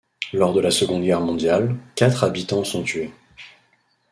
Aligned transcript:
Lors 0.33 0.51
de 0.51 0.59
la 0.61 0.71
Seconde 0.71 1.03
Guerre 1.03 1.21
mondiale, 1.21 1.75
quatre 1.93 2.23
habitants 2.23 2.63
sont 2.63 2.81
tués. 2.81 3.13